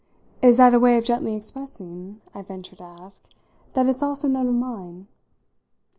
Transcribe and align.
"Is 0.41 0.57
that 0.57 0.73
a 0.73 0.79
way 0.79 0.97
of 0.97 1.03
gently 1.03 1.35
expressing," 1.35 2.21
I 2.33 2.41
ventured 2.41 2.79
to 2.79 2.83
ask, 2.85 3.29
"that 3.73 3.85
it's 3.85 4.01
also 4.01 4.27
none 4.27 4.47
of 4.47 4.55
mine?" 4.55 5.05